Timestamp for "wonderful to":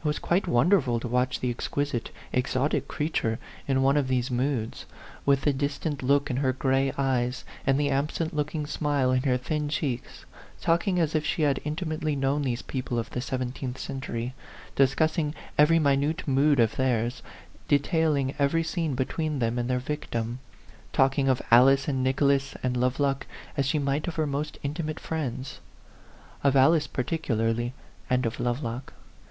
0.46-1.08